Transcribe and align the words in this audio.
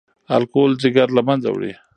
الکول 0.37 0.71
ځیګر 0.81 1.07
له 1.17 1.21
منځه 1.27 1.49
وړي. 1.51 1.73